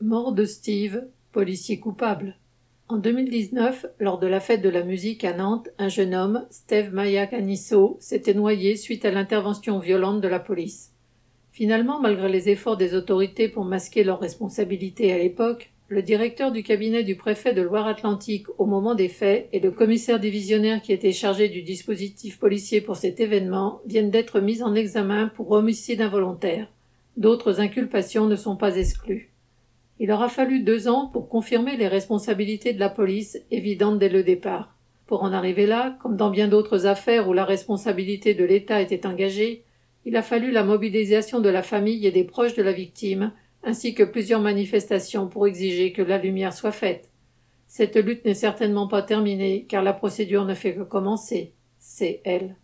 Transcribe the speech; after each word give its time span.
Mort 0.00 0.30
de 0.30 0.44
Steve, 0.44 1.08
policier 1.32 1.80
coupable. 1.80 2.36
En 2.86 2.98
2019, 2.98 3.86
lors 3.98 4.20
de 4.20 4.28
la 4.28 4.38
fête 4.38 4.62
de 4.62 4.68
la 4.68 4.84
musique 4.84 5.24
à 5.24 5.32
Nantes, 5.32 5.70
un 5.76 5.88
jeune 5.88 6.14
homme, 6.14 6.46
Steve 6.50 6.94
Mayakanisso, 6.94 7.96
s'était 7.98 8.32
noyé 8.32 8.76
suite 8.76 9.04
à 9.04 9.10
l'intervention 9.10 9.80
violente 9.80 10.20
de 10.20 10.28
la 10.28 10.38
police. 10.38 10.92
Finalement, 11.50 11.98
malgré 11.98 12.28
les 12.28 12.48
efforts 12.48 12.76
des 12.76 12.94
autorités 12.94 13.48
pour 13.48 13.64
masquer 13.64 14.04
leurs 14.04 14.20
responsabilités 14.20 15.12
à 15.12 15.18
l'époque, 15.18 15.72
le 15.88 16.02
directeur 16.02 16.52
du 16.52 16.62
cabinet 16.62 17.02
du 17.02 17.16
préfet 17.16 17.52
de 17.52 17.62
Loire-Atlantique 17.62 18.46
au 18.56 18.66
moment 18.66 18.94
des 18.94 19.08
faits 19.08 19.48
et 19.52 19.58
le 19.58 19.72
commissaire 19.72 20.20
divisionnaire 20.20 20.80
qui 20.80 20.92
était 20.92 21.10
chargé 21.10 21.48
du 21.48 21.62
dispositif 21.62 22.38
policier 22.38 22.80
pour 22.80 22.94
cet 22.94 23.18
événement 23.18 23.80
viennent 23.84 24.12
d'être 24.12 24.38
mis 24.38 24.62
en 24.62 24.76
examen 24.76 25.26
pour 25.26 25.50
homicide 25.50 26.00
involontaire. 26.00 26.72
D'autres 27.16 27.58
inculpations 27.58 28.26
ne 28.26 28.36
sont 28.36 28.54
pas 28.54 28.76
exclues. 28.76 29.32
Il 30.00 30.12
aura 30.12 30.28
fallu 30.28 30.60
deux 30.60 30.88
ans 30.88 31.06
pour 31.06 31.28
confirmer 31.28 31.76
les 31.76 31.88
responsabilités 31.88 32.72
de 32.72 32.80
la 32.80 32.88
police, 32.88 33.38
évidentes 33.50 33.98
dès 33.98 34.08
le 34.08 34.22
départ. 34.22 34.76
Pour 35.06 35.22
en 35.22 35.32
arriver 35.32 35.66
là, 35.66 35.96
comme 36.00 36.16
dans 36.16 36.30
bien 36.30 36.48
d'autres 36.48 36.86
affaires 36.86 37.28
où 37.28 37.32
la 37.32 37.44
responsabilité 37.44 38.34
de 38.34 38.44
l'État 38.44 38.80
était 38.80 39.06
engagée, 39.06 39.64
il 40.04 40.16
a 40.16 40.22
fallu 40.22 40.50
la 40.50 40.64
mobilisation 40.64 41.40
de 41.40 41.48
la 41.48 41.62
famille 41.62 42.06
et 42.06 42.12
des 42.12 42.24
proches 42.24 42.54
de 42.54 42.62
la 42.62 42.72
victime, 42.72 43.32
ainsi 43.64 43.94
que 43.94 44.02
plusieurs 44.02 44.40
manifestations 44.40 45.28
pour 45.28 45.46
exiger 45.46 45.92
que 45.92 46.02
la 46.02 46.18
lumière 46.18 46.52
soit 46.52 46.72
faite. 46.72 47.10
Cette 47.66 47.96
lutte 47.96 48.24
n'est 48.24 48.34
certainement 48.34 48.86
pas 48.86 49.02
terminée, 49.02 49.66
car 49.68 49.82
la 49.82 49.92
procédure 49.92 50.44
ne 50.44 50.54
fait 50.54 50.74
que 50.74 50.82
commencer. 50.82 51.54
C'est 51.78 52.20
elle. 52.24 52.56